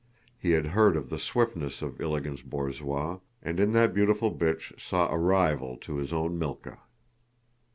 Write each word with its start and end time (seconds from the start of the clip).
He 0.39 0.53
had 0.53 0.65
heard 0.73 0.97
of 0.97 1.11
the 1.11 1.19
swiftness 1.19 1.83
of 1.83 1.99
Ilágin's 1.99 2.41
borzois, 2.41 3.19
and 3.43 3.59
in 3.59 3.71
that 3.73 3.93
beautiful 3.93 4.33
bitch 4.33 4.73
saw 4.81 5.07
a 5.11 5.17
rival 5.19 5.77
to 5.77 5.97
his 5.97 6.11
own 6.11 6.39
Mílka. 6.39 6.79